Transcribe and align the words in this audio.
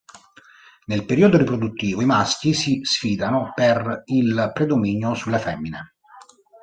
Nel 0.87 1.05
periodo 1.05 1.37
riproduttivo 1.37 2.01
i 2.01 2.05
maschi 2.05 2.55
si 2.55 2.79
sfidano 2.81 3.51
per 3.53 4.01
il 4.05 4.49
predominio 4.51 5.13
sulle 5.13 5.37
femmine. 5.37 5.93